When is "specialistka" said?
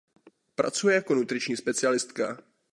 1.57-2.37